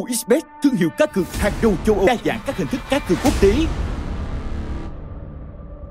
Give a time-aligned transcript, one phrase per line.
[0.00, 2.98] OXBet, thương hiệu cá cược hàng đầu châu Âu, đa dạng các hình thức cá
[2.98, 3.54] cược quốc tế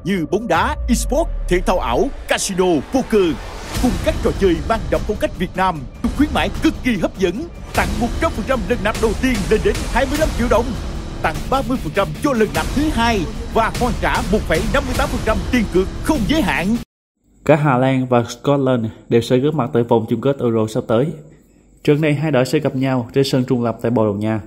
[0.04, 3.36] như bóng đá, esports, thể thao ảo, casino, poker
[3.82, 6.98] cùng các trò chơi mang đậm phong cách Việt Nam, được khuyến mãi cực kỳ
[6.98, 7.88] hấp dẫn, tặng
[8.22, 10.66] 100% lần nạp đầu tiên lên đến 25 triệu đồng,
[11.22, 13.22] tặng 30% cho lần nạp thứ hai
[13.54, 16.76] và hoàn trả 1,58% tiền cược không giới hạn.
[17.46, 20.84] Cả Hà Lan và Scotland đều sẽ góp mặt tại vòng chung kết Euro sắp
[20.88, 21.08] tới.
[21.84, 24.42] Trận này hai đội sẽ gặp nhau trên sân trung lập tại Bồ Đào Nha.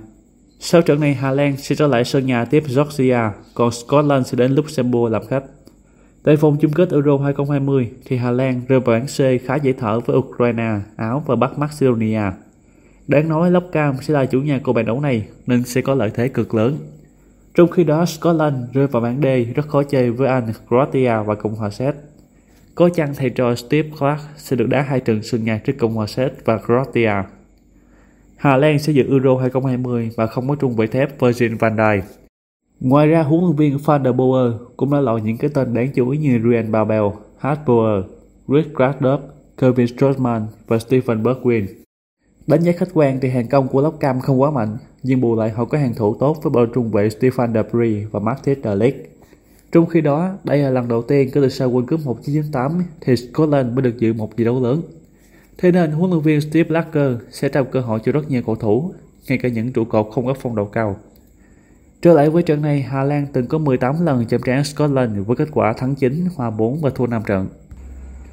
[0.59, 4.35] Sau trận này Hà Lan sẽ trở lại sân nhà tiếp Georgia, còn Scotland sẽ
[4.37, 5.43] đến Luxembourg làm khách.
[6.23, 9.73] Tại vòng chung kết Euro 2020 thì Hà Lan rơi vào bảng C khá dễ
[9.73, 12.21] thở với Ukraine, Áo và Bắc Macedonia.
[13.07, 15.95] Đáng nói Lóc Cam sẽ là chủ nhà của bảng đấu này nên sẽ có
[15.95, 16.77] lợi thế cực lớn.
[17.55, 21.35] Trong khi đó Scotland rơi vào bảng D rất khó chơi với Anh, Croatia và
[21.35, 21.95] Cộng hòa Séc.
[22.75, 25.93] Có chăng thầy trò Steve Clark sẽ được đá hai trận sân nhà trước Cộng
[25.93, 27.13] hòa Séc và Croatia.
[28.35, 32.01] Hà Lan sẽ dự Euro 2020 và không có trung vệ thép Virgin van Dijk.
[32.79, 35.91] Ngoài ra, huấn luyện viên Van der Boer cũng đã loại những cái tên đáng
[35.95, 37.03] chú ý như Ryan Babel,
[37.37, 38.05] Hart Boer,
[38.47, 39.21] Rick Graddup,
[39.57, 41.65] Kevin Strootman và Stephen Bergwijn.
[42.47, 45.35] Đánh giá khách quan thì hàng công của Lóc Cam không quá mạnh, nhưng bù
[45.35, 49.10] lại họ có hàng thủ tốt với bao trung vệ Stefan Debris và Martin Delic.
[49.71, 53.15] Trong khi đó, đây là lần đầu tiên kể từ sau World Cup 1998 thì
[53.15, 54.81] Scotland mới được dự một giải đấu lớn.
[55.57, 58.55] Thế nên huấn luyện viên Steve Lacker sẽ trao cơ hội cho rất nhiều cầu
[58.55, 58.93] thủ,
[59.27, 60.95] ngay cả những trụ cột không có phong độ cao.
[62.01, 65.35] Trở lại với trận này, Hà Lan từng có 18 lần chạm trán Scotland với
[65.35, 67.47] kết quả thắng 9, hòa 4 và thua 5 trận.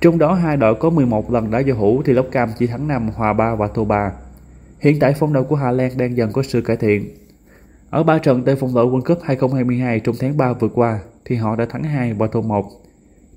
[0.01, 2.89] Trong đó hai đội có 11 lần đá giao hữu thì Lốc Cam chỉ thắng
[2.89, 4.13] 5, hòa 3 và thua 3.
[4.81, 7.09] Hiện tại phong độ của Hà Lan đang dần có sự cải thiện.
[7.91, 11.37] Ở 3 trận tại vòng loại World Cup 2022 trong tháng 3 vừa qua thì
[11.37, 12.65] họ đã thắng 2 và thua 1.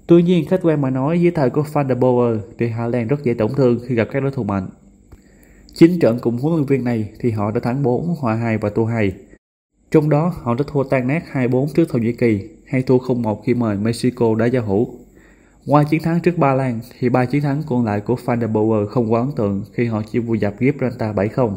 [0.08, 3.08] Tuy nhiên, khách quan mà nói dưới thời của Van der Boer thì Hà Lan
[3.08, 4.70] rất dễ tổn thương khi gặp các đối thủ mạnh.
[5.74, 8.70] Chính trận cùng huấn luyện viên này thì họ đã thắng 4, hòa 2 và
[8.70, 9.14] thua 2.
[9.92, 13.42] Trong đó, họ đã thua tan nát 2-4 trước Thổ Nhĩ Kỳ, hay thua 0-1
[13.46, 14.88] khi mời Mexico đá giao hữu.
[15.66, 18.50] Ngoài chiến thắng trước Ba Lan, thì ba chiến thắng còn lại của Van der
[18.50, 21.56] Boer không quá ấn tượng khi họ chỉ vùi dập Gibraltar 7-0,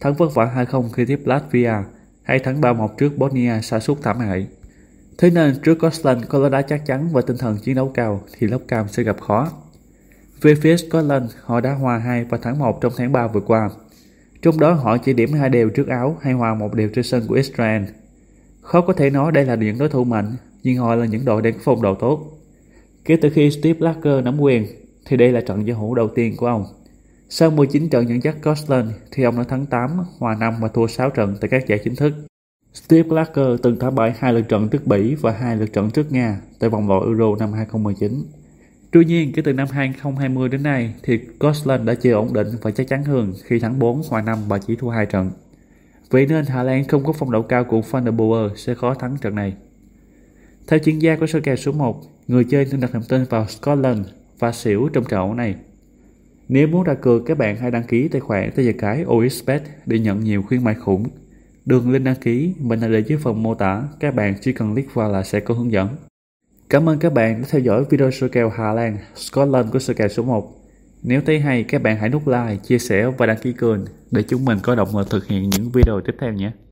[0.00, 1.72] thắng vất vả 2-0 khi tiếp Latvia,
[2.22, 4.46] hay thắng 3-1 trước Bosnia sa sút thảm hại.
[5.18, 8.22] Thế nên trước Scotland có lối đá chắc chắn và tinh thần chiến đấu cao
[8.38, 9.52] thì Lốc Cam sẽ gặp khó.
[10.42, 13.70] Về phía Scotland, họ đã hòa 2 và thắng 1 trong tháng 3 vừa qua.
[14.42, 17.26] Trong đó họ chỉ điểm hai đều trước Áo hay hòa một đều trên sân
[17.28, 17.82] của Israel.
[18.62, 21.42] Khó có thể nói đây là những đối thủ mạnh, nhưng họ là những đội
[21.42, 22.38] đang phong độ tốt.
[23.04, 24.66] Kể từ khi Steve Larker nắm quyền,
[25.04, 26.66] thì đây là trận giao hữu đầu tiên của ông.
[27.28, 30.86] Sau 19 trận dẫn dắt Scotland thì ông đã thắng 8, hòa 5 và thua
[30.86, 32.12] 6 trận tại các giải chính thức.
[32.76, 36.12] Steve Clarker từng thảm bại hai lượt trận trước Bỉ và hai lượt trận trước
[36.12, 38.24] Nga tại vòng loại Euro năm 2019.
[38.90, 42.70] Tuy nhiên, kể từ năm 2020 đến nay thì Scotland đã chơi ổn định và
[42.70, 45.30] chắc chắn hơn khi thắng 4 hòa 5 và chỉ thua 2 trận.
[46.10, 48.94] Vậy nên Hà Lan không có phong độ cao của Van der Boer sẽ khó
[48.94, 49.52] thắng trận này.
[50.66, 53.46] Theo chuyên gia của sơ kèo số 1, người chơi nên đặt niềm tin vào
[53.46, 54.06] Scotland
[54.38, 55.54] và xỉu trong trận này.
[56.48, 59.62] Nếu muốn đặt cược, các bạn hãy đăng ký tài khoản tại giờ cái OXBet
[59.86, 61.06] để nhận nhiều khuyến mại khủng.
[61.66, 64.74] Đường link đăng ký mình đã để dưới phần mô tả, các bạn chỉ cần
[64.74, 65.88] click vào là sẽ có hướng dẫn.
[66.68, 69.94] Cảm ơn các bạn đã theo dõi video sơ kèo Hà Lan, Scotland của sơ
[69.94, 70.52] kèo số 1.
[71.02, 74.22] Nếu thấy hay, các bạn hãy nút like, chia sẻ và đăng ký kênh để
[74.22, 76.50] chúng mình có động lực thực hiện những video tiếp theo nhé.